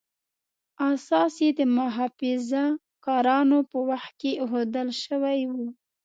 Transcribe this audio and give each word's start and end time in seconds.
اساس 0.91 1.33
یې 1.43 1.49
د 1.59 1.61
محافظه 1.77 2.63
کارانو 3.05 3.57
په 3.71 3.77
وخت 3.89 4.11
کې 4.21 4.31
ایښودل 4.41 4.89
شوی 5.03 5.39
و. 5.51 5.53